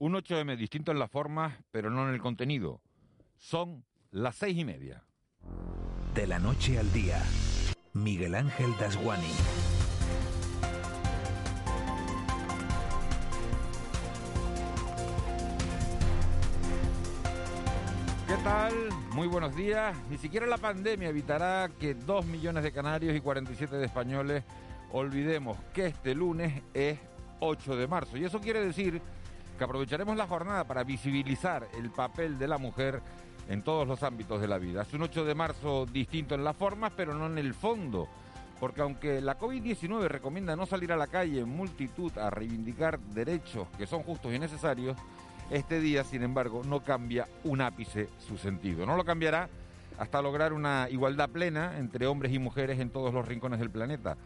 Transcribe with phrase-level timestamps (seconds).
[0.00, 2.80] Un 8M distinto en la forma, pero no en el contenido.
[3.36, 5.02] Son las seis y media.
[6.14, 7.20] De la noche al día,
[7.94, 9.32] Miguel Ángel Dasguani.
[18.28, 18.74] ¿Qué tal?
[19.14, 19.96] Muy buenos días.
[20.08, 24.44] Ni siquiera la pandemia evitará que dos millones de canarios y 47 de españoles
[24.92, 27.00] olvidemos que este lunes es
[27.40, 28.16] 8 de marzo.
[28.16, 29.02] Y eso quiere decir
[29.58, 33.02] que aprovecharemos la jornada para visibilizar el papel de la mujer
[33.48, 34.82] en todos los ámbitos de la vida.
[34.82, 38.08] Es un 8 de marzo distinto en las formas, pero no en el fondo.
[38.60, 43.68] Porque aunque la COVID-19 recomienda no salir a la calle en multitud a reivindicar derechos
[43.76, 44.96] que son justos y necesarios,
[45.50, 48.84] este día, sin embargo, no cambia un ápice su sentido.
[48.84, 49.48] No lo cambiará
[49.98, 54.16] hasta lograr una igualdad plena entre hombres y mujeres en todos los rincones del planeta.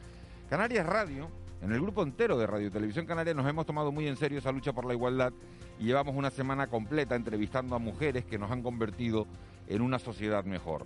[0.50, 1.30] Canarias Radio,
[1.62, 4.50] en el grupo entero de Radio Televisión Canaria, nos hemos tomado muy en serio esa
[4.50, 5.32] lucha por la igualdad
[5.78, 9.28] y llevamos una semana completa entrevistando a mujeres que nos han convertido
[9.68, 10.84] en una sociedad mejor.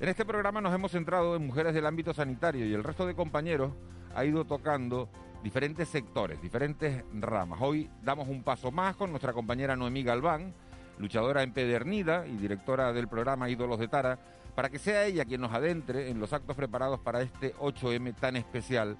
[0.00, 3.14] En este programa nos hemos centrado en mujeres del ámbito sanitario y el resto de
[3.14, 3.72] compañeros
[4.12, 5.08] ha ido tocando
[5.44, 7.60] diferentes sectores, diferentes ramas.
[7.62, 10.52] Hoy damos un paso más con nuestra compañera Noemí Galván,
[10.98, 14.18] luchadora empedernida y directora del programa Ídolos de Tara,
[14.56, 18.34] para que sea ella quien nos adentre en los actos preparados para este 8M tan
[18.34, 18.96] especial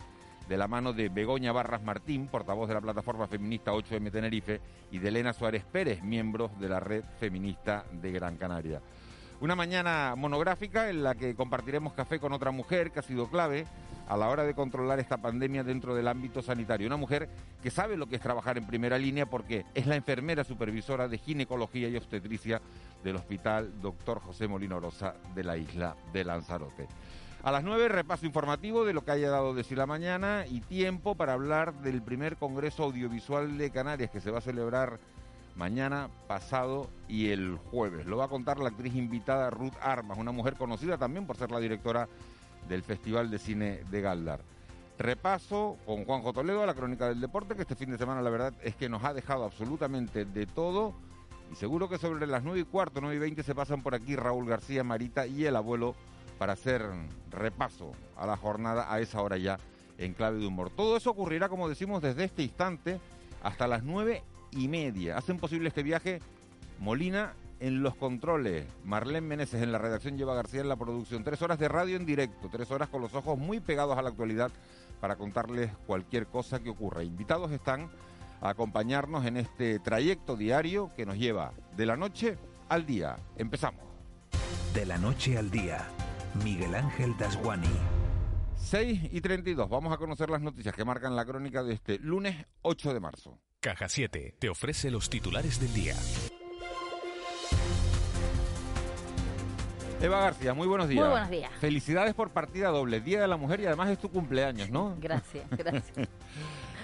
[0.48, 4.60] de la mano de Begoña Barras Martín, portavoz de la plataforma feminista 8M Tenerife,
[4.90, 8.80] y de Elena Suárez Pérez, miembro de la red feminista de Gran Canaria.
[9.40, 13.66] Una mañana monográfica en la que compartiremos café con otra mujer que ha sido clave
[14.08, 16.88] a la hora de controlar esta pandemia dentro del ámbito sanitario.
[16.88, 17.28] Una mujer
[17.62, 21.18] que sabe lo que es trabajar en primera línea porque es la enfermera supervisora de
[21.18, 22.60] ginecología y obstetricia
[23.04, 24.18] del Hospital Dr.
[24.18, 26.88] José Molino Rosa de la isla de Lanzarote.
[27.48, 30.60] A las nueve, repaso informativo de lo que haya dado de sí la mañana y
[30.60, 34.98] tiempo para hablar del primer Congreso Audiovisual de Canarias que se va a celebrar
[35.56, 38.04] mañana, pasado y el jueves.
[38.04, 41.50] Lo va a contar la actriz invitada Ruth Armas, una mujer conocida también por ser
[41.50, 42.06] la directora
[42.68, 44.40] del Festival de Cine de Galdar.
[44.98, 48.28] Repaso con Juanjo Toledo a la crónica del deporte, que este fin de semana la
[48.28, 50.92] verdad es que nos ha dejado absolutamente de todo.
[51.50, 54.16] Y seguro que sobre las nueve y cuarto, nueve y veinte se pasan por aquí
[54.16, 55.94] Raúl García, Marita y el abuelo
[56.38, 56.82] para hacer
[57.30, 59.58] repaso a la jornada a esa hora ya
[59.98, 60.70] en clave de humor.
[60.70, 63.00] Todo eso ocurrirá, como decimos, desde este instante
[63.42, 64.22] hasta las nueve
[64.52, 65.18] y media.
[65.18, 66.20] Hacen posible este viaje
[66.78, 71.24] Molina en los controles, Marlene Meneses en la redacción, lleva García en la producción.
[71.24, 74.10] Tres horas de radio en directo, tres horas con los ojos muy pegados a la
[74.10, 74.52] actualidad
[75.00, 77.02] para contarles cualquier cosa que ocurra.
[77.02, 77.90] Invitados están
[78.40, 82.38] a acompañarnos en este trayecto diario que nos lleva de la noche
[82.68, 83.16] al día.
[83.36, 83.82] Empezamos.
[84.72, 85.88] De la noche al día,
[86.44, 87.68] Miguel Ángel Dasguani.
[88.56, 89.68] 6 y 32.
[89.68, 93.38] Vamos a conocer las noticias que marcan la crónica de este lunes 8 de marzo.
[93.60, 95.94] Caja 7 te ofrece los titulares del día.
[100.00, 101.02] Eva García, muy buenos días.
[101.02, 101.50] Muy buenos días.
[101.60, 104.96] Felicidades por partida doble, Día de la Mujer y además es tu cumpleaños, ¿no?
[105.00, 106.08] Gracias, gracias.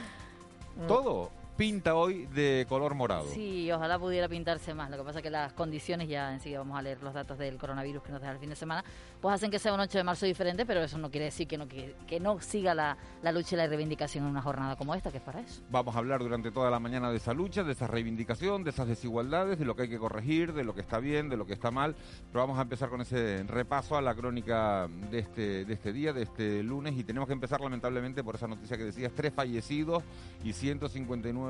[0.88, 3.26] Todo pinta hoy de color morado.
[3.32, 4.90] Sí, ojalá pudiera pintarse más.
[4.90, 7.58] Lo que pasa es que las condiciones, ya enseguida vamos a leer los datos del
[7.58, 8.84] coronavirus que nos deja el fin de semana,
[9.20, 11.56] pues hacen que sea un 8 de marzo diferente, pero eso no quiere decir que
[11.56, 14.94] no, que, que no siga la, la, lucha y la reivindicación en una jornada como
[14.94, 15.62] esta, que es para eso.
[15.70, 18.88] Vamos a hablar durante toda la mañana de esa lucha, de esa reivindicación, de esas
[18.88, 21.52] desigualdades, de lo que hay que corregir, de lo que está bien, de lo que
[21.52, 21.94] está mal.
[22.32, 26.12] Pero vamos a empezar con ese repaso a la crónica de este, de este día,
[26.12, 30.02] de este lunes, y tenemos que empezar lamentablemente por esa noticia que decías, tres fallecidos
[30.42, 31.43] y 159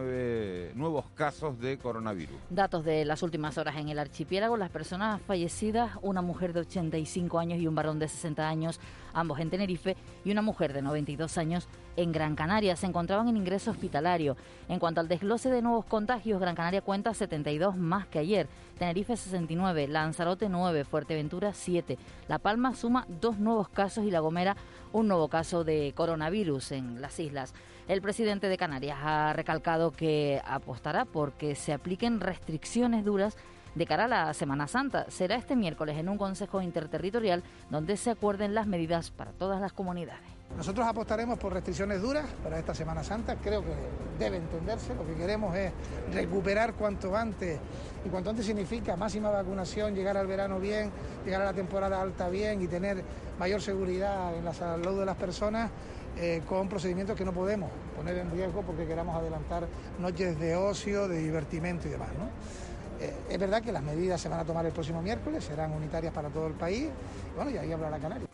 [0.74, 2.36] nuevos casos de coronavirus.
[2.50, 7.38] Datos de las últimas horas en el archipiélago, las personas fallecidas, una mujer de 85
[7.38, 8.80] años y un varón de 60 años,
[9.12, 12.76] ambos en Tenerife, y una mujer de 92 años en Gran Canaria.
[12.76, 14.36] Se encontraban en ingreso hospitalario.
[14.68, 18.48] En cuanto al desglose de nuevos contagios, Gran Canaria cuenta 72 más que ayer.
[18.78, 21.98] Tenerife 69, Lanzarote 9, Fuerteventura 7.
[22.28, 24.56] La Palma suma dos nuevos casos y La Gomera
[24.94, 27.52] un nuevo caso de coronavirus en las islas.
[27.86, 33.36] El presidente de Canarias ha recalcado que apostará porque se apliquen restricciones duras
[33.74, 35.04] de cara a la Semana Santa.
[35.10, 39.74] Será este miércoles en un Consejo Interterritorial donde se acuerden las medidas para todas las
[39.74, 40.22] comunidades.
[40.56, 43.72] Nosotros apostaremos por restricciones duras para esta Semana Santa, creo que
[44.18, 45.72] debe entenderse, lo que queremos es
[46.12, 47.58] recuperar cuanto antes,
[48.04, 50.92] y cuanto antes significa máxima vacunación, llegar al verano bien,
[51.24, 53.02] llegar a la temporada alta bien y tener
[53.38, 55.70] mayor seguridad en la salud de las personas,
[56.16, 59.66] eh, con procedimientos que no podemos poner en riesgo porque queramos adelantar
[59.98, 62.08] noches de ocio, de divertimento y demás.
[62.18, 62.28] ¿no?
[63.04, 66.12] Eh, es verdad que las medidas se van a tomar el próximo miércoles, serán unitarias
[66.12, 66.88] para todo el país,
[67.36, 68.28] bueno, y ahí hablará Canarias.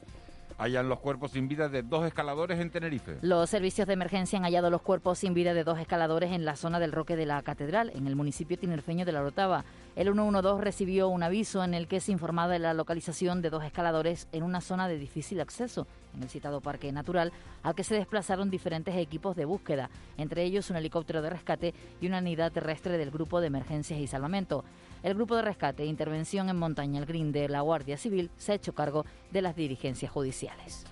[0.58, 3.16] hallan los cuerpos sin vida de dos escaladores en Tenerife.
[3.22, 6.56] Los servicios de emergencia han hallado los cuerpos sin vida de dos escaladores en la
[6.56, 9.64] zona del Roque de la Catedral, en el municipio tinerfeño de La Orotava.
[9.96, 13.64] El 112 recibió un aviso en el que se informaba de la localización de dos
[13.64, 17.32] escaladores en una zona de difícil acceso, en el citado Parque Natural,
[17.64, 22.06] al que se desplazaron diferentes equipos de búsqueda, entre ellos un helicóptero de rescate y
[22.06, 24.64] una unidad terrestre del Grupo de Emergencias y Salvamento.
[25.02, 28.52] El Grupo de Rescate e Intervención en Montaña, el GRIN de la Guardia Civil, se
[28.52, 30.84] ha hecho cargo de las dirigencias judiciales.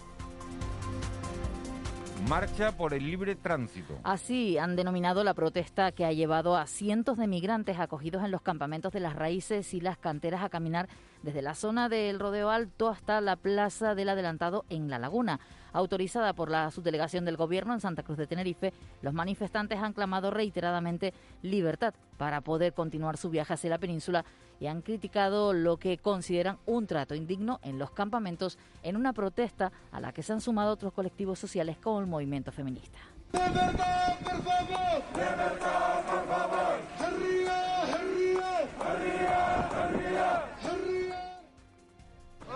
[2.27, 3.99] Marcha por el libre tránsito.
[4.03, 8.43] Así han denominado la protesta que ha llevado a cientos de migrantes acogidos en los
[8.43, 10.89] campamentos de las raíces y las canteras a caminar
[11.23, 15.39] desde la zona del Rodeo Alto hasta la Plaza del Adelantado en La Laguna.
[15.73, 20.31] Autorizada por la subdelegación del Gobierno en Santa Cruz de Tenerife, los manifestantes han clamado
[20.31, 24.25] reiteradamente libertad para poder continuar su viaje hacia la península
[24.61, 29.73] y han criticado lo que consideran un trato indigno en los campamentos en una protesta
[29.93, 32.99] a la que se han sumado otros colectivos sociales como el movimiento feminista.
[33.33, 35.03] ¡Libertad, por favor!
[35.15, 36.81] ¡Libertad, por favor!
[36.99, 38.51] ¡Arriba, arriba!
[38.81, 41.09] ¡Arriba, arriba!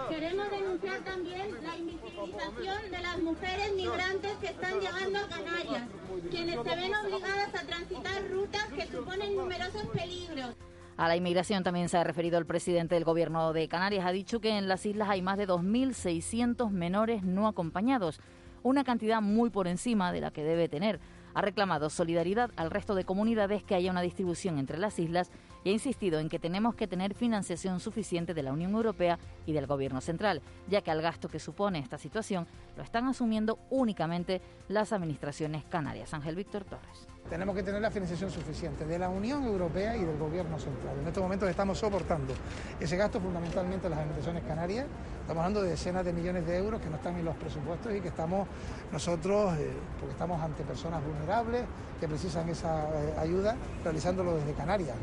[0.08, 5.88] Queremos denunciar también la invisibilización de las mujeres migrantes que están llegando a Canarias,
[6.30, 10.54] quienes se ven obligadas a transitar rutas que suponen numerosos peligros.
[10.96, 14.04] A la inmigración también se ha referido el presidente del Gobierno de Canarias.
[14.04, 18.20] Ha dicho que en las islas hay más de 2.600 menores no acompañados,
[18.62, 21.00] una cantidad muy por encima de la que debe tener.
[21.34, 25.30] Ha reclamado solidaridad al resto de comunidades que haya una distribución entre las islas
[25.64, 29.52] y ha insistido en que tenemos que tener financiación suficiente de la Unión Europea y
[29.52, 32.46] del Gobierno central, ya que al gasto que supone esta situación
[32.76, 36.12] lo están asumiendo únicamente las administraciones canarias.
[36.12, 37.11] Ángel Víctor Torres.
[37.32, 40.98] Tenemos que tener la financiación suficiente de la Unión Europea y del Gobierno central.
[41.00, 42.34] En estos momentos estamos soportando
[42.78, 44.84] ese gasto fundamentalmente las administraciones canarias.
[45.22, 48.00] Estamos hablando de decenas de millones de euros que no están en los presupuestos y
[48.00, 48.46] que estamos
[48.92, 51.62] nosotros, eh, porque estamos ante personas vulnerables
[51.98, 54.96] que precisan esa eh, ayuda, realizándolo desde Canarias.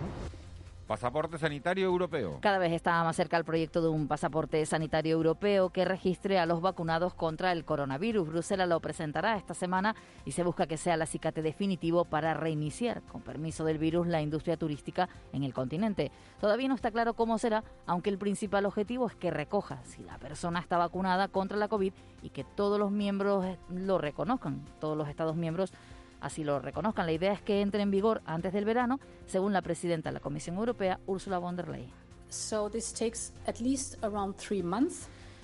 [0.90, 2.40] Pasaporte sanitario europeo.
[2.42, 6.48] Cada vez está más cerca el proyecto de un pasaporte sanitario europeo que registre a
[6.48, 8.28] los vacunados contra el coronavirus.
[8.28, 9.96] Bruselas lo presentará esta semana
[10.26, 14.24] y se busca que sea el acicate definitivo para reiniciar, con permiso del virus, la
[14.24, 16.12] industria turística en el continente.
[16.42, 20.18] Todavía no está claro cómo será, aunque el principal objetivo es que recoja si la
[20.18, 21.94] persona está vacunada contra la COVID
[22.24, 25.72] y que todos los miembros lo reconozcan, todos los Estados miembros
[26.22, 27.06] así lo reconozcan.
[27.06, 30.20] La idea es que entre en vigor antes del verano, según la presidenta de la
[30.20, 31.94] Comisión Europea, Ursula von der Leyen.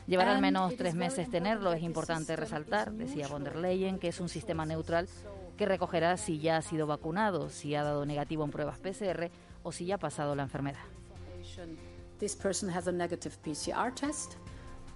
[0.08, 1.74] Llevará al menos tres meses tenerlo.
[1.74, 5.08] Es importante resaltar, decía von der Leyen, que es un sistema neutral
[5.58, 9.32] que recogerá si ya ha sido vacunado, si ha dado negativo en pruebas PCR
[9.64, 10.84] o si ya ha pasado la enfermedad.
[12.20, 14.38] This person has a negative PCR test,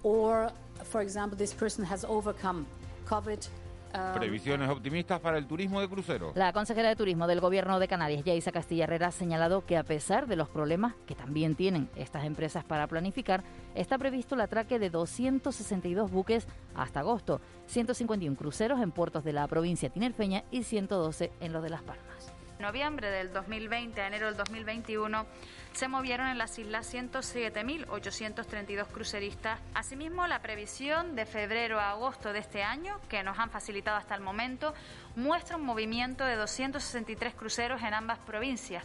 [0.02, 0.50] or,
[0.84, 2.66] for example, this person has overcome
[3.06, 3.46] COVID
[3.92, 6.32] Um, Previsiones optimistas para el turismo de crucero.
[6.36, 9.82] La consejera de Turismo del Gobierno de Canarias, Yaisa Castilla Herrera, ha señalado que a
[9.82, 13.42] pesar de los problemas que también tienen estas empresas para planificar,
[13.74, 16.46] está previsto el atraque de 262 buques
[16.76, 21.70] hasta agosto, 151 cruceros en puertos de la provincia tinerfeña y 112 en los de
[21.70, 25.26] Las Palmas noviembre del 2020 a enero del 2021
[25.72, 29.60] se movieron en las islas 107.832 cruceristas.
[29.74, 34.14] Asimismo, la previsión de febrero a agosto de este año, que nos han facilitado hasta
[34.14, 34.74] el momento,
[35.16, 38.84] muestra un movimiento de 263 cruceros en ambas provincias.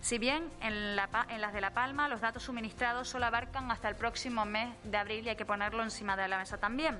[0.00, 3.96] Si bien en, en, las de La Palma los datos suministrados solo abarcan hasta el
[3.96, 6.98] próximo mes de abril y hay que ponerlo encima de la mesa también.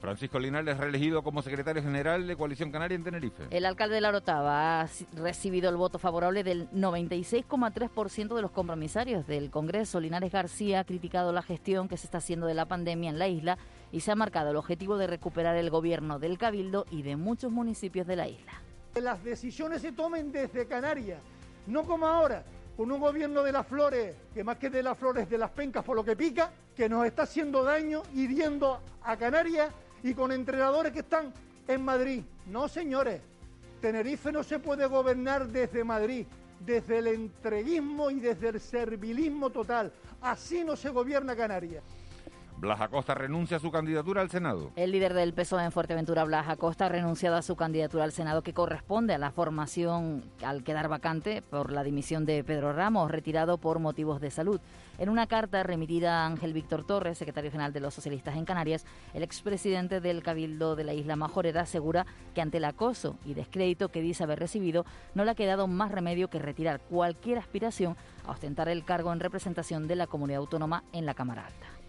[0.00, 3.44] Francisco Linares, reelegido como secretario general de Coalición Canaria en Tenerife.
[3.50, 9.26] El alcalde de La Orotava ha recibido el voto favorable del 96,3% de los compromisarios
[9.26, 10.00] del Congreso.
[10.00, 13.28] Linares García ha criticado la gestión que se está haciendo de la pandemia en la
[13.28, 13.58] isla
[13.92, 17.52] y se ha marcado el objetivo de recuperar el gobierno del Cabildo y de muchos
[17.52, 18.52] municipios de la isla.
[18.94, 21.20] Que las decisiones se tomen desde Canarias,
[21.66, 22.42] no como ahora,
[22.74, 25.84] con un gobierno de las flores, que más que de las flores, de las pencas
[25.84, 29.70] por lo que pica, que nos está haciendo daño, hiriendo a Canarias
[30.02, 31.32] y con entrenadores que están
[31.66, 32.22] en Madrid.
[32.46, 33.20] No, señores,
[33.80, 36.26] Tenerife no se puede gobernar desde Madrid,
[36.58, 39.92] desde el entreguismo y desde el servilismo total.
[40.20, 41.82] Así no se gobierna Canarias.
[42.60, 44.70] Blas Acosta renuncia a su candidatura al Senado.
[44.76, 48.42] El líder del PSOE en Fuerteventura, Blas Acosta, ha renunciado a su candidatura al Senado
[48.42, 53.56] que corresponde a la formación al quedar vacante por la dimisión de Pedro Ramos, retirado
[53.56, 54.60] por motivos de salud.
[54.98, 58.84] En una carta remitida a Ángel Víctor Torres, secretario general de los socialistas en Canarias,
[59.14, 63.88] el expresidente del Cabildo de la isla Majorera asegura que ante el acoso y descrédito
[63.88, 68.32] que dice haber recibido, no le ha quedado más remedio que retirar cualquier aspiración a
[68.32, 71.79] ostentar el cargo en representación de la comunidad autónoma en la Cámara Alta.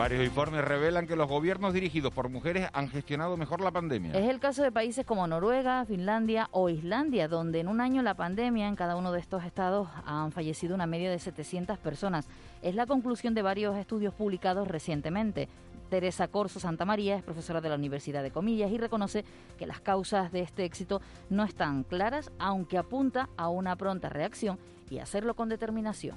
[0.00, 4.18] Varios informes revelan que los gobiernos dirigidos por mujeres han gestionado mejor la pandemia.
[4.18, 8.14] Es el caso de países como Noruega, Finlandia o Islandia, donde en un año la
[8.14, 12.26] pandemia en cada uno de estos estados han fallecido una media de 700 personas.
[12.62, 15.50] Es la conclusión de varios estudios publicados recientemente.
[15.90, 19.26] Teresa Corso Santa María es profesora de la Universidad de Comillas y reconoce
[19.58, 24.58] que las causas de este éxito no están claras, aunque apunta a una pronta reacción
[24.88, 26.16] y hacerlo con determinación.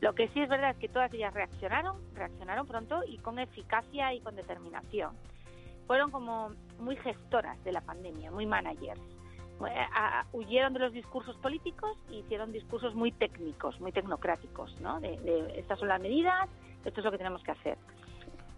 [0.00, 4.12] Lo que sí es verdad es que todas ellas reaccionaron, reaccionaron pronto y con eficacia
[4.12, 5.16] y con determinación.
[5.86, 9.00] Fueron como muy gestoras de la pandemia, muy managers.
[10.32, 15.00] huyeron de los discursos políticos y hicieron discursos muy técnicos, muy tecnocráticos, ¿no?
[15.00, 16.48] de estas son las medidas,
[16.84, 17.78] esto es lo que tenemos que hacer.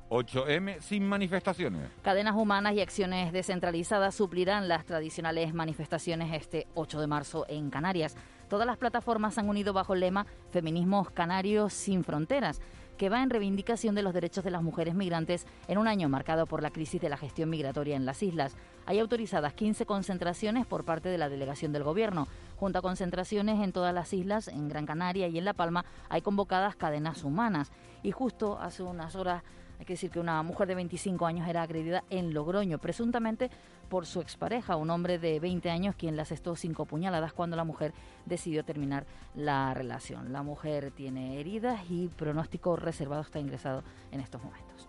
[0.09, 1.91] 8M sin manifestaciones.
[2.03, 8.17] Cadenas humanas y acciones descentralizadas suplirán las tradicionales manifestaciones este 8 de marzo en Canarias.
[8.49, 12.61] Todas las plataformas se han unido bajo el lema Feminismos Canarios sin Fronteras
[12.97, 16.47] que va en reivindicación de los derechos de las mujeres migrantes en un año marcado
[16.47, 18.57] por la crisis de la gestión migratoria en las islas.
[18.87, 22.27] Hay autorizadas 15 concentraciones por parte de la delegación del Gobierno.
[22.57, 26.23] Junto a concentraciones en todas las islas, en Gran Canaria y en La Palma, hay
[26.23, 27.71] convocadas cadenas humanas.
[28.03, 29.43] Y justo hace unas horas
[29.79, 33.51] hay que decir que una mujer de 25 años era agredida en Logroño, presuntamente
[33.89, 37.65] por su expareja, un hombre de 20 años quien le asestó cinco puñaladas cuando la
[37.65, 37.93] mujer
[38.25, 40.33] decidió terminar la relación.
[40.33, 44.89] La mujer tiene heridas y pronóstico reservado está ingresado en estos momentos.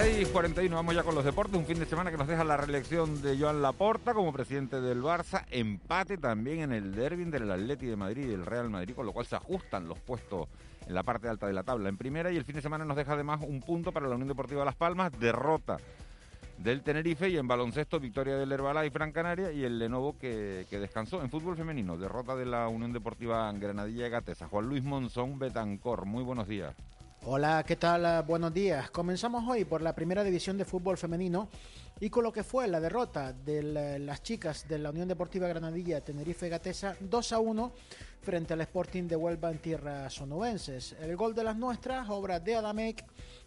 [0.00, 1.58] 6.41, vamos ya con los deportes.
[1.58, 5.02] Un fin de semana que nos deja la reelección de Joan Laporta como presidente del
[5.02, 5.44] Barça.
[5.50, 9.12] Empate también en el derby del Atleti de Madrid y el Real Madrid, con lo
[9.12, 10.48] cual se ajustan los puestos
[10.86, 12.32] en la parte alta de la tabla en primera.
[12.32, 14.74] Y el fin de semana nos deja además un punto para la Unión Deportiva Las
[14.74, 15.76] Palmas, derrota
[16.56, 20.78] del Tenerife y en baloncesto victoria del Herbalife Gran Canaria y el Lenovo que, que,
[20.78, 21.20] descansó.
[21.20, 24.48] En fútbol femenino, derrota de la Unión Deportiva Granadilla de Gatesa.
[24.48, 26.74] Juan Luis Monzón Betancor, muy buenos días.
[27.26, 28.22] Hola, ¿qué tal?
[28.22, 28.90] Buenos días.
[28.90, 31.50] Comenzamos hoy por la primera división de fútbol femenino
[32.00, 36.00] y con lo que fue la derrota de las chicas de la Unión Deportiva Granadilla
[36.00, 37.72] Tenerife Gatesa 2 a 1
[38.22, 40.96] frente al Sporting de Huelva en tierras sonovenses.
[40.98, 43.04] El gol de las nuestras, obra de Adamec,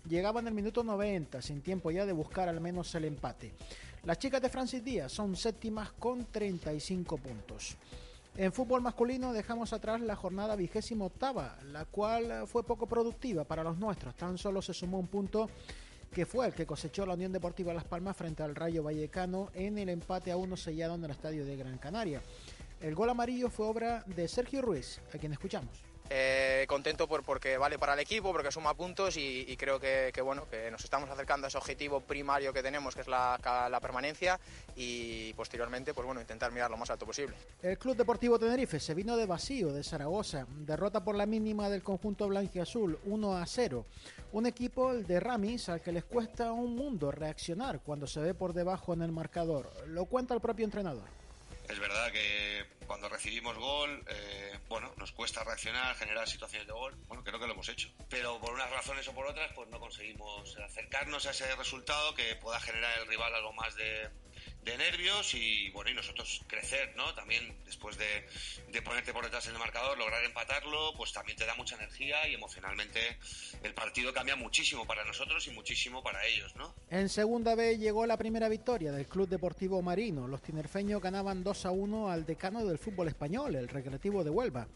[0.08, 3.56] llegaba en el minuto 90, sin tiempo ya de buscar al menos el empate.
[4.04, 7.76] Las chicas de Francis Díaz son séptimas con 35 puntos.
[8.36, 13.64] En fútbol masculino dejamos atrás la jornada vigésima octava, la cual fue poco productiva para
[13.64, 14.16] los nuestros.
[14.16, 15.52] Tan solo se sumó un punto
[16.12, 19.78] que fue el que cosechó la Unión Deportiva Las Palmas frente al Rayo Vallecano en
[19.78, 22.24] el empate a uno sellado en el estadio de Gran Canaria.
[22.82, 25.93] El gol amarillo fue obra de Sergio Ruiz, a quien escuchamos.
[26.16, 30.48] Eh, contento por, porque vale para el equipo, porque suma puntos y, creo que, bueno,
[30.48, 34.40] que nos estamos acercando a ese objetivo primario que tenemos, que es la, permanencia
[34.76, 37.36] y posteriormente pues bueno, intentar mirar lo más alto posible.
[37.64, 41.82] El Club Deportivo Tenerife se vino de vacío de Zaragoza, derrota por la mínima del
[41.82, 43.84] conjunto blanco y azul 1 a 0.
[44.34, 48.36] Un equipo, el de Ramis, al que les cuesta un mundo reaccionar cuando se ve
[48.36, 49.72] por debajo en el marcador.
[49.88, 51.24] Lo cuenta el propio entrenador.
[51.70, 56.96] Es verdad que cuando recibimos gol, eh, bueno, nos cuesta reaccionar, generar situaciones de gol.
[57.08, 57.90] Bueno, creo que lo hemos hecho.
[58.10, 62.36] Pero por unas razones o por otras, pues no conseguimos acercarnos a ese resultado que
[62.36, 64.10] pueda generar el rival algo más de,
[64.64, 68.26] de nervios y bueno y nosotros crecer no también después de,
[68.72, 72.28] de, ponerte por detrás en el marcador lograr empatarlo pues también te da mucha energía
[72.28, 73.18] y emocionalmente
[73.64, 78.06] el partido cambia muchísimo para nosotros y muchísimo para ellos no en segunda vez llegó
[78.06, 80.28] la primera victoria del Club Deportivo Marino.
[80.28, 84.68] Los tinerfeños ganaban 2 a 1 al decano del fútbol español el Recreativo de Huelva.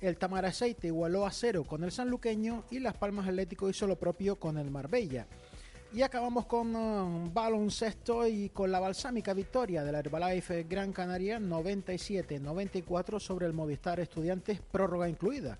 [0.00, 4.36] El Tamaraceite igualó a cero con el sanluqueño y Las Palmas Atlético hizo lo propio
[4.38, 5.26] con el Marbella
[5.92, 11.38] y acabamos con uh, baloncesto y con la balsámica victoria de la Herbalife Gran Canaria
[11.38, 15.56] 97-94 sobre el Movistar Estudiantes, prórroga incluida.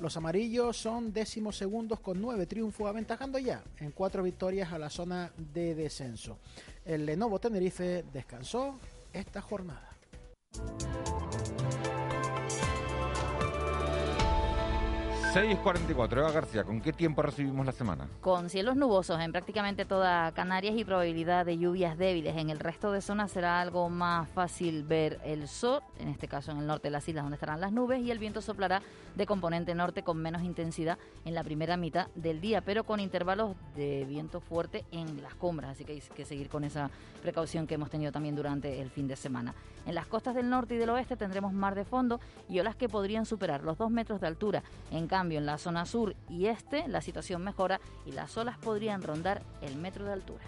[0.00, 4.90] Los amarillos son décimos segundos con nueve triunfos, aventajando ya en cuatro victorias a la
[4.90, 6.38] zona de descenso.
[6.84, 8.78] El Lenovo Tenerife descansó
[9.12, 9.90] esta jornada.
[15.34, 18.06] 6.44, Eva García, ¿con qué tiempo recibimos la semana?
[18.20, 22.36] Con cielos nubosos en prácticamente toda Canarias y probabilidad de lluvias débiles.
[22.36, 26.52] En el resto de zonas será algo más fácil ver el sol, en este caso
[26.52, 28.80] en el norte de las islas donde estarán las nubes, y el viento soplará
[29.14, 33.56] de componente norte con menos intensidad en la primera mitad del día, pero con intervalos
[33.76, 36.90] de viento fuerte en las cumbres, así que hay que seguir con esa
[37.22, 39.54] precaución que hemos tenido también durante el fin de semana.
[39.86, 42.88] En las costas del norte y del oeste tendremos mar de fondo y olas que
[42.88, 44.62] podrían superar los dos metros de altura.
[44.90, 49.02] En cambio, en la zona sur y este la situación mejora y las olas podrían
[49.02, 50.44] rondar el metro de altura.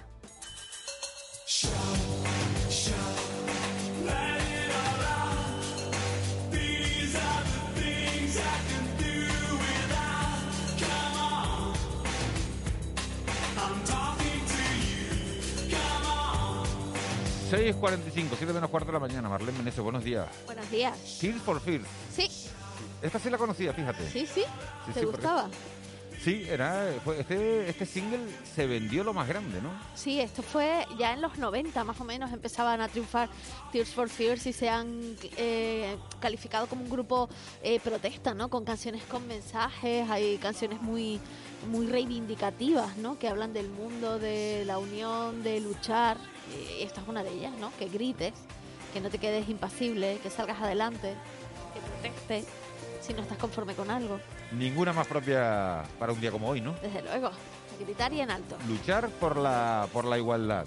[17.56, 19.30] ...6.45, 7 menos cuarto de la mañana.
[19.30, 20.28] Marlene Meneses, buenos días.
[20.44, 20.94] Buenos días.
[21.18, 21.86] Tears for Fears.
[22.14, 22.28] Sí.
[23.00, 24.10] Esta sí la conocía, fíjate.
[24.10, 24.42] Sí, sí.
[24.42, 25.48] Sí, ¿Te sí, porque- gustaba?
[26.26, 28.18] Sí, era, este, este single
[28.52, 29.70] se vendió lo más grande, ¿no?
[29.94, 33.28] Sí, esto fue ya en los 90 más o menos empezaban a triunfar
[33.70, 37.28] Tears for Fears y se han eh, calificado como un grupo
[37.62, 38.48] eh, protesta, ¿no?
[38.48, 41.20] Con canciones con mensajes, hay canciones muy
[41.70, 43.20] muy reivindicativas, ¿no?
[43.20, 46.16] Que hablan del mundo, de la unión, de luchar.
[46.80, 47.70] Y esta es una de ellas, ¿no?
[47.78, 48.32] Que grites,
[48.92, 51.14] que no te quedes impasible, que salgas adelante,
[51.72, 52.46] que protestes
[53.06, 54.18] si no estás conforme con algo.
[54.52, 56.74] Ninguna más propia para un día como hoy, ¿no?
[56.82, 57.30] Desde luego,
[57.80, 58.56] gritar y en alto.
[58.68, 60.66] Luchar por la, por la igualdad.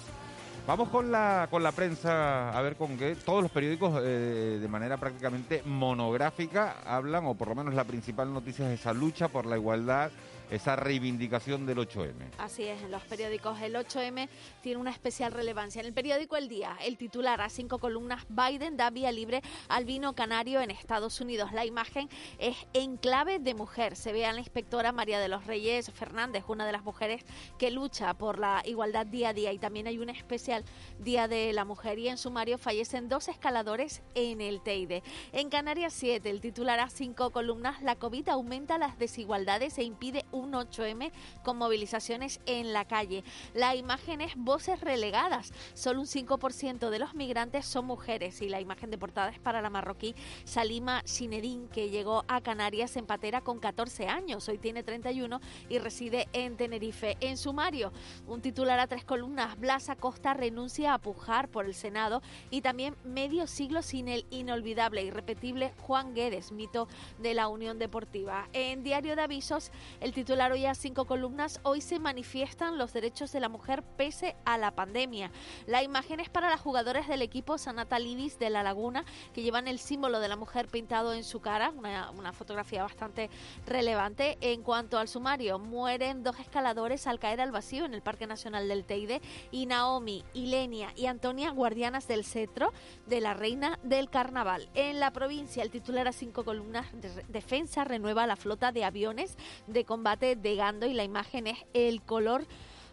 [0.66, 3.16] Vamos con la, con la prensa a ver con qué.
[3.16, 8.32] Todos los periódicos eh, de manera prácticamente monográfica hablan, o por lo menos la principal
[8.32, 10.12] noticia es esa lucha por la igualdad,
[10.50, 12.14] esa reivindicación del 8M.
[12.38, 14.30] Así es, en los periódicos el 8M
[14.62, 15.80] tiene una especial relevancia.
[15.80, 19.86] En el periódico El Día, el titular a cinco columnas, Biden da vía libre al
[19.86, 21.52] vino canario en Estados Unidos.
[21.52, 23.96] La imagen es en clave de mujer.
[23.96, 27.24] Se ve a la inspectora María de los Reyes Fernández, una de las mujeres
[27.58, 29.54] que lucha por la igualdad día a día.
[29.54, 30.64] Y también hay un especial
[31.00, 32.00] Día de la Mujer.
[32.00, 35.04] Y en sumario fallecen dos escaladores en el Teide.
[35.32, 40.26] En Canarias 7, el titular a cinco columnas, la COVID aumenta las desigualdades e impide
[40.48, 41.12] 8M
[41.44, 43.24] con movilizaciones en la calle.
[43.54, 45.52] La imagen es voces relegadas.
[45.74, 49.62] Solo un 5% de los migrantes son mujeres y la imagen de portada es para
[49.62, 50.16] la marroquí
[50.46, 54.48] Salima Sinedín, que llegó a Canarias en patera con 14 años.
[54.50, 57.18] Hoy tiene 31 y reside en Tenerife.
[57.20, 57.92] En sumario,
[58.28, 62.96] un titular a tres columnas, Blas Acosta renuncia a pujar por el Senado y también
[63.04, 66.88] medio siglo sin el inolvidable, irrepetible Juan Guedes, mito
[67.20, 68.48] de la Unión Deportiva.
[68.54, 73.32] En Diario de Avisos, el titular hoy a cinco columnas, hoy se manifiestan los derechos
[73.32, 75.32] de la mujer pese a la pandemia.
[75.66, 79.68] La imagen es para las jugadoras del equipo Sanata Lidis de La Laguna, que llevan
[79.68, 83.32] el símbolo de la mujer pintado en su cara, una, una fotografía bastante
[83.66, 84.38] relevante.
[84.42, 88.68] En cuanto al sumario, mueren dos escaladores al caer al vacío en el Parque Nacional
[88.68, 92.72] del Teide y Naomi, Ilenia y Antonia, guardianas del cetro
[93.08, 94.70] de la reina del carnaval.
[94.76, 99.36] En la provincia, el titular a cinco columnas, de- Defensa renueva la flota de aviones
[99.66, 102.46] de combate de Gando y la imagen es el color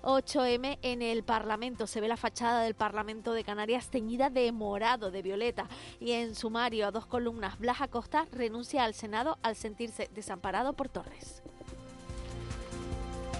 [0.02, 1.88] 8M en el Parlamento.
[1.88, 5.66] Se ve la fachada del Parlamento de Canarias teñida de morado, de violeta.
[5.98, 10.88] Y en sumario, a dos columnas, Blas Acosta renuncia al Senado al sentirse desamparado por
[10.88, 11.42] Torres.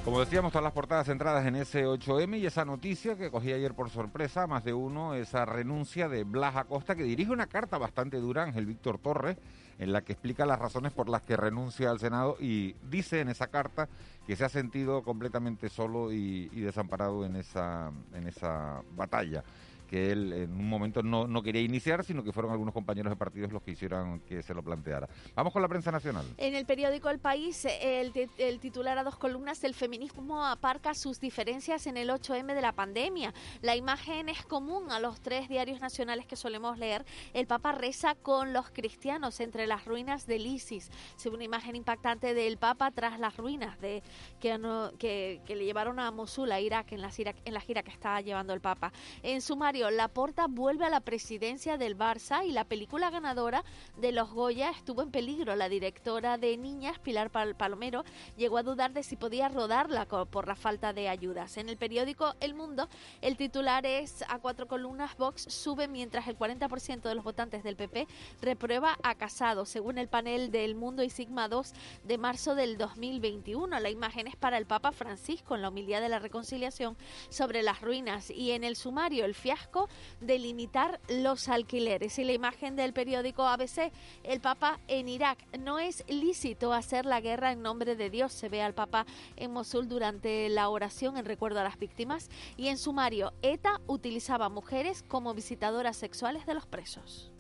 [0.05, 3.75] Como decíamos, todas las portadas centradas en ese 8M y esa noticia que cogí ayer
[3.75, 8.18] por sorpresa, más de uno, esa renuncia de Blas Acosta, que dirige una carta bastante
[8.18, 9.37] dura, Ángel Víctor Torres,
[9.79, 13.29] en la que explica las razones por las que renuncia al Senado y dice en
[13.29, 13.89] esa carta
[14.27, 19.45] que se ha sentido completamente solo y, desamparado en esa, en esa batalla
[19.87, 23.16] que él en un momento no, no quería iniciar, sino que fueron algunos compañeros de
[23.16, 25.09] partidos los que hicieron que se lo planteara.
[25.35, 26.25] Vamos con la prensa nacional.
[26.38, 31.20] En el periódico El País, el, el titular a dos columnas, el feminismo aparca sus
[31.20, 33.33] diferencias en el 8M de la pandemia.
[33.62, 37.05] La imagen es común a los tres diarios nacionales que solemos leer.
[37.35, 40.90] El Papa reza con los cristianos entre las ruinas del ISIS.
[41.16, 44.03] Se una imagen impactante del Papa tras las ruinas de
[44.40, 47.11] que, no- que, que le llevaron a Mosul, a Irak, en la,
[47.44, 48.90] en la gira que está llevando el Papa.
[49.22, 53.62] En sumario, Laporta vuelve a la presidencia del Barça y la película ganadora
[53.99, 55.55] de los Goya estuvo en peligro.
[55.55, 58.05] La directora de Niñas, Pilar Pal- Palomero,
[58.37, 61.57] llegó a dudar de si podía rodarla por la falta de ayudas.
[61.59, 62.89] En el periódico El Mundo,
[63.21, 67.77] el titular es a cuatro columnas, Vox sube mientras el 40% de los votantes del
[67.77, 68.07] PP
[68.41, 71.73] reprueba a Casado, según el panel del Mundo y Sigma 2
[72.05, 73.79] de marzo del 2021.
[73.81, 76.97] La imagen es para el Papa Francisco en la humildad de la reconciliación
[77.29, 79.88] sobre las ruinas y en el sumario el fiasco Vasco
[80.20, 82.18] de limitar los alquileres.
[82.18, 85.38] Y la imagen del periódico ABC, el Papa en Irak.
[85.59, 88.33] No es lícito hacer la guerra en nombre de Dios.
[88.33, 92.31] Se ve al Papa en Mosul durante la oración en recuerdo a las víctimas.
[92.57, 97.33] Y en sumario, ETA utilizaba mujeres como visitadoras sexuales de los presos.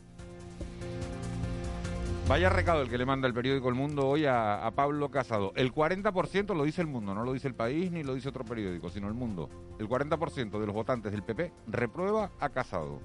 [2.28, 5.52] Vaya recado el que le manda el periódico El Mundo hoy a, Pablo Casado.
[5.54, 8.44] El 40% lo dice El Mundo, no lo dice El País ni lo dice otro
[8.44, 9.48] periódico, sino El Mundo.
[9.78, 12.98] El 40% de los votantes del PP reprueba a Casado.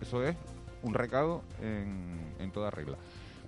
[0.00, 0.36] Eso es
[0.82, 2.98] un recado en toda regla.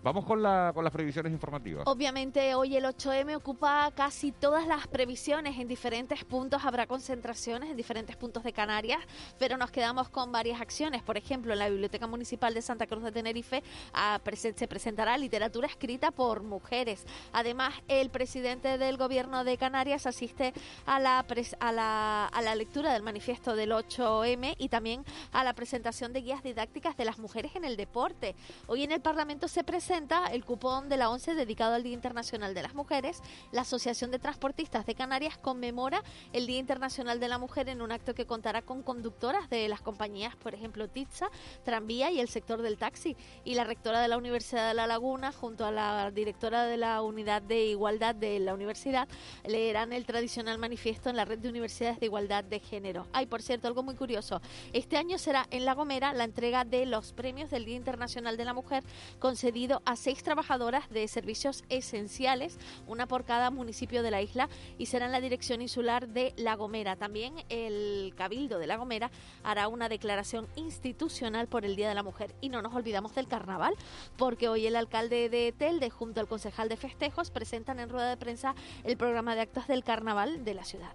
[0.09, 1.87] Vamos con, la, con las previsiones informativas.
[1.87, 5.59] Obviamente hoy el 8M ocupa casi todas las previsiones.
[5.59, 9.01] En diferentes puntos habrá concentraciones, en diferentes puntos de Canarias,
[9.39, 11.03] pero nos quedamos con varias acciones.
[11.03, 15.67] Por ejemplo, en la Biblioteca Municipal de Santa Cruz de Tenerife ah, se presentará literatura
[15.67, 17.05] escrita por mujeres.
[17.35, 20.55] Además, el presidente del Gobierno de Canarias asiste
[20.87, 26.23] a la, a la lectura del manifiesto del 8M y también a la presentación de
[26.23, 28.35] guías didácticas de las mujeres en el deporte.
[28.69, 29.98] Hoy en el Parlamento se presenta
[30.31, 33.21] el cupón de la ONCE dedicado al Día Internacional de las Mujeres.
[33.51, 37.91] La Asociación de Transportistas de Canarias conmemora el Día Internacional de la Mujer en un
[37.91, 41.31] acto que contará con conductoras de las compañías, por ejemplo, Titsa,
[41.65, 43.17] Tranvía y el sector del taxi.
[43.45, 47.03] Y la rectora de la Universidad de La Laguna, junto a la directora de la
[47.03, 49.09] Unidad de Igualdad de la Universidad,
[49.45, 53.09] leerán el tradicional manifiesto en la Red de Universidades de Igualdad de Género.
[53.13, 54.41] Hay, por cierto, algo muy curioso.
[54.73, 58.45] Este año será en La Gomera la entrega de los premios del Día Internacional de
[58.45, 58.85] la Mujer
[59.19, 64.87] concedido a seis trabajadoras de servicios esenciales, una por cada municipio de la isla, y
[64.87, 66.97] será en la dirección insular de La Gomera.
[66.97, 69.11] También el Cabildo de La Gomera
[69.43, 72.35] hará una declaración institucional por el Día de la Mujer.
[72.41, 73.75] Y no nos olvidamos del carnaval,
[74.17, 78.17] porque hoy el alcalde de Telde junto al concejal de festejos presentan en rueda de
[78.17, 80.93] prensa el programa de actos del carnaval de la ciudad.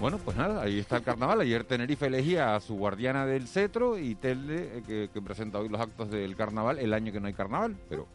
[0.00, 1.42] Bueno, pues nada, ahí está el carnaval.
[1.42, 5.78] Ayer Tenerife elegía a su guardiana del cetro y Telde, eh, que, presenta hoy los
[5.78, 8.08] actos del carnaval, el año que no hay carnaval, pero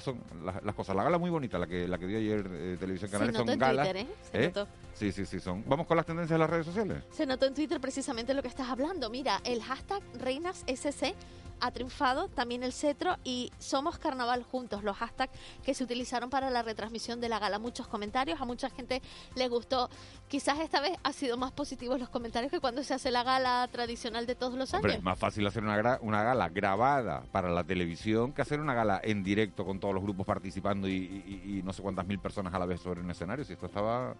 [0.00, 0.96] son las, cosas.
[0.96, 3.88] La gala muy bonita, la que la que dio ayer eh, Televisión Canaria, son galas.
[3.88, 4.14] Twitter, ¿eh?
[4.32, 4.68] Se Notó.
[4.92, 5.62] Sí, sí, sí, son.
[5.68, 7.04] Vamos con las tendencias de las redes sociales.
[7.12, 9.08] Se notó en Twitter precisamente lo que estás hablando.
[9.08, 11.14] Mira, el hashtag ReinasSC
[11.60, 16.50] ha triunfado, también el cetro y Somos Carnaval Juntos, los hashtags que se utilizaron para
[16.50, 17.58] la retransmisión de la gala.
[17.58, 19.02] Muchos comentarios, a mucha gente
[19.36, 19.90] le gustó.
[20.28, 23.68] Quizás esta vez ha sido más positivo los comentarios que cuando se hace la gala
[23.70, 24.94] tradicional de todos los años.
[24.94, 29.00] es más fácil hacer una, una gala grabada para la televisión que hacer una gala
[29.02, 32.58] en directo con todos los grupos participando y, y no sé cuántas mil personas a
[32.58, 33.44] la vez sobre un escenario.
[33.44, 34.14] Si esto estaba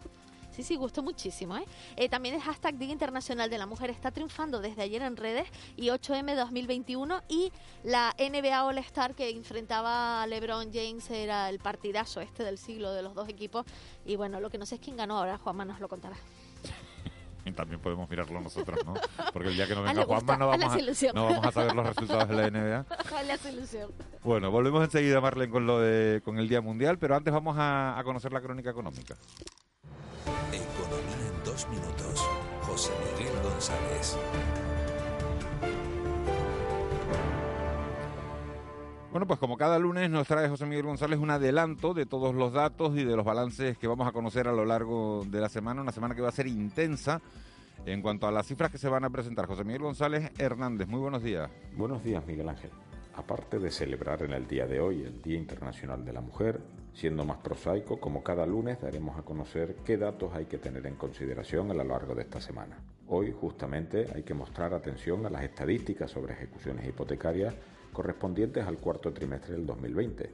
[0.51, 1.57] Sí, sí, gustó muchísimo.
[1.57, 1.65] ¿eh?
[1.97, 2.09] ¿eh?
[2.09, 5.89] también el hashtag Día Internacional de la Mujer está triunfando desde ayer en redes y
[5.89, 7.53] 8M 2021 y
[7.85, 12.93] la NBA All Star que enfrentaba a LeBron James era el partidazo este del siglo
[12.93, 13.65] de los dos equipos
[14.05, 16.17] y bueno, lo que no sé es quién ganó ahora, Juanma nos lo contará.
[17.57, 18.95] también podemos mirarlo nosotros, ¿no?
[19.33, 21.87] Porque el día que no venga Juanma no vamos, a, no vamos a saber los
[21.87, 22.87] resultados de la NBA.
[24.23, 27.99] Bueno, volvemos enseguida, Marlene, con, lo de, con el Día Mundial, pero antes vamos a,
[27.99, 29.17] a conocer la crónica económica.
[30.53, 32.29] Economía en dos minutos.
[32.63, 34.17] José Miguel González.
[39.11, 42.53] Bueno, pues como cada lunes nos trae José Miguel González un adelanto de todos los
[42.53, 45.83] datos y de los balances que vamos a conocer a lo largo de la semana,
[45.83, 47.21] una semana que va a ser intensa
[47.87, 49.47] en cuanto a las cifras que se van a presentar.
[49.47, 51.51] José Miguel González Hernández, muy buenos días.
[51.77, 52.71] Buenos días, Miguel Ángel.
[53.15, 56.61] Aparte de celebrar en el día de hoy el Día Internacional de la Mujer,
[56.95, 60.95] siendo más prosaico, como cada lunes daremos a conocer qué datos hay que tener en
[60.95, 62.79] consideración a lo largo de esta semana.
[63.09, 67.55] Hoy justamente hay que mostrar atención a las estadísticas sobre ejecuciones hipotecarias
[67.93, 70.31] correspondientes al cuarto trimestre del 2020,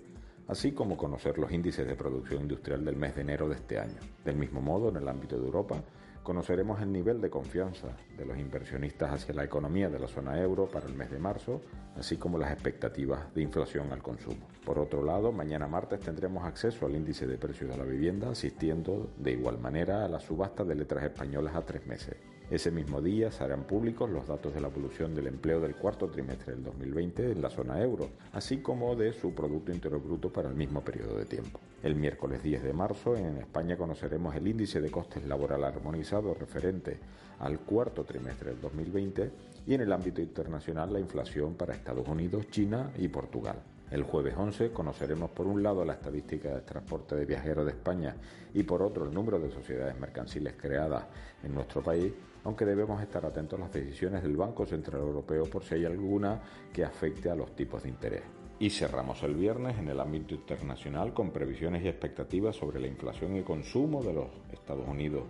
[0.48, 3.96] así como conocer los índices de producción industrial del mes de enero de este año.
[4.24, 5.82] Del mismo modo, en el ámbito de Europa,
[6.26, 7.86] conoceremos el nivel de confianza
[8.18, 11.60] de los inversionistas hacia la economía de la zona euro para el mes de marzo,
[11.96, 14.44] así como las expectativas de inflación al consumo.
[14.64, 19.08] Por otro lado, mañana martes tendremos acceso al índice de precios de la vivienda, asistiendo
[19.16, 22.16] de igual manera a la subasta de letras españolas a tres meses.
[22.48, 26.06] Ese mismo día se harán públicos los datos de la evolución del empleo del cuarto
[26.06, 30.48] trimestre del 2020 en la zona euro, así como de su Producto Interior Bruto para
[30.48, 31.58] el mismo periodo de tiempo.
[31.82, 37.00] El miércoles 10 de marzo en España conoceremos el índice de costes laboral armonizado referente
[37.40, 39.30] al cuarto trimestre del 2020
[39.66, 43.56] y en el ámbito internacional la inflación para Estados Unidos, China y Portugal.
[43.90, 48.14] El jueves 11 conoceremos por un lado la estadística de transporte de viajeros de España
[48.54, 51.04] y por otro el número de sociedades mercantiles creadas
[51.42, 52.12] en nuestro país
[52.46, 56.40] aunque debemos estar atentos a las decisiones del Banco Central Europeo por si hay alguna
[56.72, 58.22] que afecte a los tipos de interés.
[58.60, 63.36] Y cerramos el viernes en el ámbito internacional con previsiones y expectativas sobre la inflación
[63.36, 65.24] y consumo de los Estados Unidos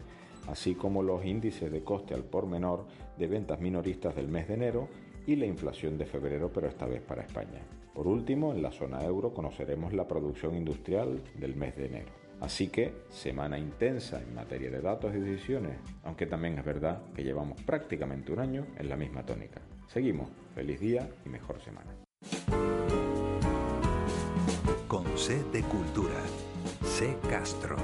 [0.49, 2.85] así como los índices de coste al por menor
[3.19, 4.89] de ventas minoristas del mes de enero
[5.27, 7.63] y la inflación de febrero, pero esta vez para España.
[7.95, 12.26] Por último, en la zona euro conoceremos la producción industrial del mes de enero.
[12.41, 17.25] Así que, semana intensa en materia de datos y decisiones, aunque también es verdad que
[17.25, 19.61] llevamos prácticamente un año en la misma tónica.
[19.89, 21.91] Seguimos, feliz día y mejor semana.
[24.87, 26.21] Con C de Cultura,
[26.85, 27.77] C Castro.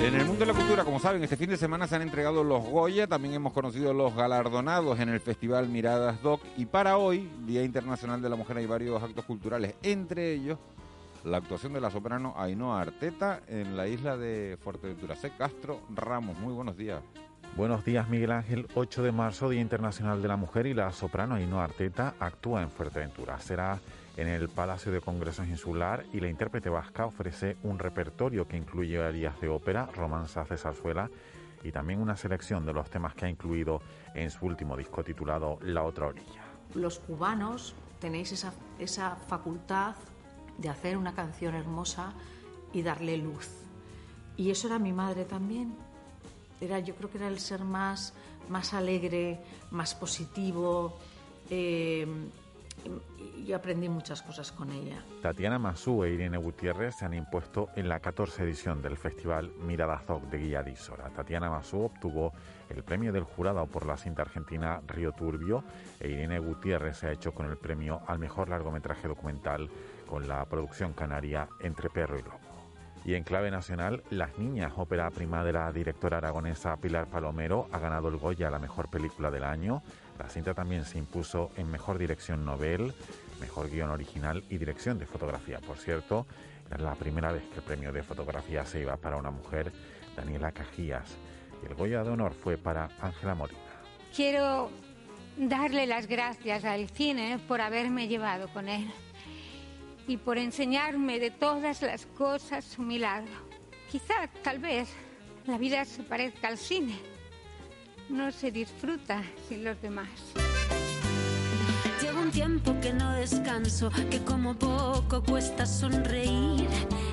[0.00, 2.44] En el mundo de la cultura, como saben, este fin de semana se han entregado
[2.44, 7.30] los Goya, también hemos conocido los galardonados en el Festival Miradas Doc y para hoy,
[7.46, 10.58] Día Internacional de la Mujer, hay varios actos culturales, entre ellos
[11.24, 15.16] la actuación de la soprano Ainhoa Arteta en la isla de Fuerteventura.
[15.16, 15.32] C.
[15.36, 17.02] Castro Ramos, muy buenos días.
[17.56, 18.66] Buenos días, Miguel Ángel.
[18.74, 22.70] 8 de marzo, Día Internacional de la Mujer, y la soprano Ainhoa Arteta actúa en
[22.70, 23.38] Fuerteventura.
[23.40, 23.80] Será
[24.16, 29.02] en el Palacio de Congresos Insular y la intérprete vasca ofrece un repertorio que incluye
[29.02, 31.10] arias de ópera, romanzas de zarzuela
[31.62, 33.80] y también una selección de los temas que ha incluido
[34.14, 36.42] en su último disco titulado La otra orilla.
[36.74, 39.94] Los cubanos tenéis esa, esa facultad
[40.58, 42.12] de hacer una canción hermosa
[42.72, 43.48] y darle luz.
[44.36, 45.74] Y eso era mi madre también.
[46.60, 48.14] Era, yo creo que era el ser más,
[48.48, 49.40] más alegre,
[49.70, 50.98] más positivo.
[51.50, 52.06] Eh,
[53.44, 55.02] y aprendí muchas cosas con ella.
[55.22, 59.98] Tatiana Masú e Irene Gutiérrez se han impuesto en la 14 edición del Festival Mirada
[59.98, 61.10] Zoc de Guilladísora.
[61.10, 62.32] Tatiana Masú obtuvo
[62.68, 65.62] el premio del jurado por la cinta argentina Río Turbio
[66.00, 69.68] e Irene Gutiérrez se ha hecho con el premio al mejor largometraje documental
[70.06, 72.44] con la producción canaria Entre Perro y Lobo.
[73.04, 77.78] Y en clave nacional, Las Niñas, ópera prima de la directora aragonesa Pilar Palomero, ha
[77.78, 79.82] ganado el Goya a la mejor película del año.
[80.18, 82.94] La cinta también se impuso en mejor dirección novel,
[83.40, 85.58] mejor guion original y dirección de fotografía.
[85.58, 86.26] Por cierto,
[86.74, 89.70] es la primera vez que el premio de fotografía se iba para una mujer,
[90.16, 91.14] Daniela Cajías.
[91.62, 93.60] Y el Goya de honor fue para Ángela Morina.
[94.16, 94.70] Quiero
[95.36, 98.90] darle las gracias al cine por haberme llevado con él
[100.06, 103.32] y por enseñarme de todas las cosas su milagro.
[103.90, 104.88] Quizá, tal vez,
[105.46, 106.98] la vida se parezca al cine.
[108.08, 110.08] No se disfruta sin los demás.
[112.02, 116.68] Llevo un tiempo que no descanso, que como poco cuesta sonreír.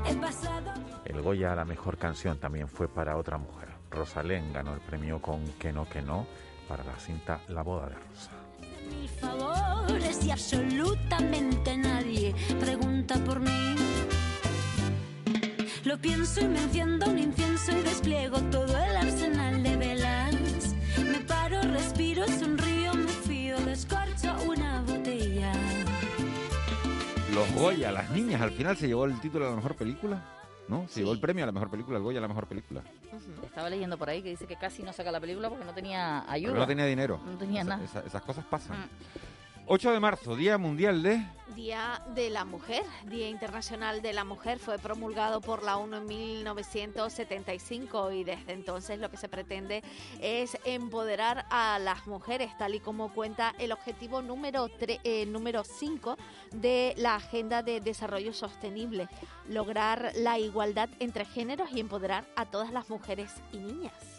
[0.05, 0.73] He pasado...
[1.05, 3.69] El Goya a la mejor canción también fue para otra mujer.
[3.89, 6.25] Rosalén ganó el premio con Que no, que no
[6.67, 8.40] para la cinta La boda de Rosa
[8.91, 13.75] mil favores y absolutamente nadie pregunta por mí.
[15.83, 20.35] Lo pienso y me enciendo un incienso y despliego todo el arsenal de velas.
[20.97, 25.51] Me paro, respiro, sonrío, me fío, descorcho una botella.
[27.33, 30.40] Los Goya, las niñas, al final se llevó el título de la mejor película.
[30.67, 30.87] ¿No?
[30.87, 32.83] Se llevó el premio a la mejor película, el Goya a la mejor película.
[33.43, 36.29] Estaba leyendo por ahí que dice que casi no saca la película porque no tenía
[36.31, 36.51] ayuda.
[36.51, 37.19] Porque no tenía dinero.
[37.25, 37.83] No tenía nada.
[37.83, 38.89] esas cosas pasan.
[39.67, 41.23] 8 de marzo, Día Mundial de...
[41.55, 46.05] Día de la Mujer, Día Internacional de la Mujer, fue promulgado por la ONU en
[46.05, 49.83] 1975 y desde entonces lo que se pretende
[50.21, 56.17] es empoderar a las mujeres, tal y como cuenta el objetivo número, eh, número 5
[56.53, 59.09] de la Agenda de Desarrollo Sostenible,
[59.49, 64.10] lograr la igualdad entre géneros y empoderar a todas las mujeres y niñas.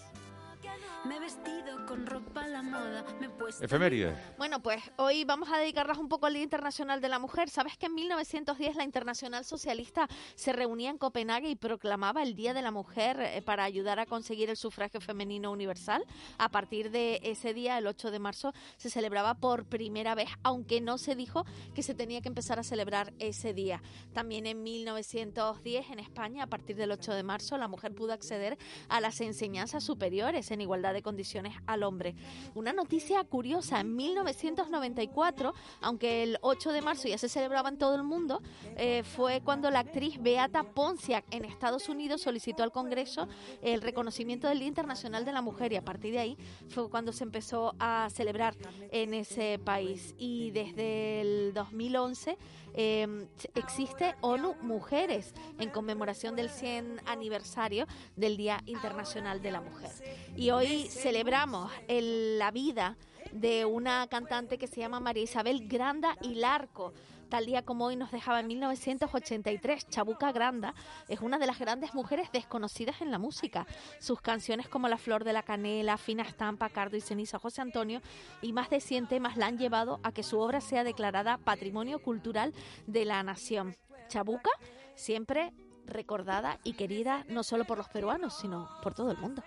[1.05, 3.65] Me he vestido con ropa a la moda, me he puesto...
[3.65, 4.17] Efemérides.
[4.39, 7.51] Bueno, pues hoy vamos a dedicarlas un poco al Día Internacional de la Mujer.
[7.51, 12.55] ¿Sabes que en 1910 la Internacional Socialista se reunía en Copenhague y proclamaba el Día
[12.55, 16.05] de la Mujer eh, para ayudar a conseguir el sufragio femenino universal?
[16.39, 20.81] A partir de ese día, el 8 de marzo, se celebraba por primera vez, aunque
[20.81, 23.83] no se dijo que se tenía que empezar a celebrar ese día.
[24.13, 28.57] También en 1910 en España, a partir del 8 de marzo, la mujer pudo acceder
[28.89, 32.15] a las enseñanzas superiores en igualdad de condiciones al hombre.
[32.55, 37.95] Una noticia curiosa, en 1994, aunque el 8 de marzo ya se celebraba en todo
[37.95, 38.43] el mundo,
[38.77, 43.29] eh, fue cuando la actriz Beata Ponciak en Estados Unidos solicitó al Congreso
[43.63, 47.13] el reconocimiento del Día Internacional de la Mujer y a partir de ahí fue cuando
[47.13, 48.55] se empezó a celebrar
[48.91, 50.15] en ese país.
[50.19, 52.39] Y desde el 2011
[52.75, 59.91] eh, existe ONU Mujeres en conmemoración del 100 aniversario del Día Internacional de la Mujer.
[60.37, 62.97] Y hoy celebramos la vida
[63.33, 66.93] de una cantante que se llama María Isabel Granda y Larco.
[67.33, 70.75] Tal día como hoy nos dejaba en 1983, Chabuca Granda
[71.09, 73.67] es una de las grandes mujeres desconocidas en la música.
[74.01, 78.03] Sus canciones como La Flor de la Canela, Fina Estampa, Cardo y Ceniza, José Antonio
[78.43, 82.01] y más de 100 temas la han llevado a que su obra sea declarada Patrimonio
[82.01, 82.53] Cultural
[82.87, 83.77] de la Nación.
[84.09, 84.51] Chabuca
[84.95, 85.55] siempre
[85.87, 89.43] recordada y querida no solo por los peruanos, sino por todo el mundo.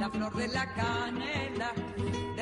[0.00, 1.72] La flor de la canela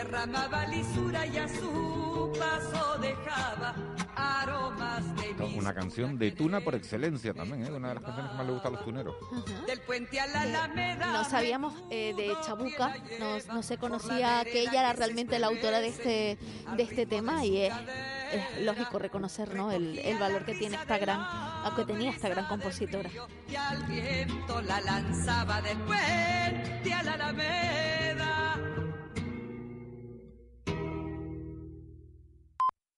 [0.04, 3.74] derramaba lisura y a su paso dejaba
[4.14, 7.70] aromas de Una canción de tuna por excelencia también, ¿eh?
[7.70, 9.16] una de las canciones que más le gusta a los tuneros.
[9.66, 11.12] del puente a la alameda.
[11.12, 15.80] No sabíamos eh, de Chabuca, no, no se conocía que ella era realmente la autora
[15.80, 16.38] de este,
[16.76, 17.74] de este tema y es,
[18.32, 19.72] es lógico reconocer ¿no?
[19.72, 21.20] el, el valor que tiene esta gran,
[21.74, 23.10] que tenía esta gran compositora.
[23.48, 28.13] Y al viento la lanzaba del puente a la alameda.